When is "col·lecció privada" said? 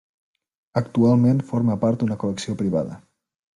2.25-3.01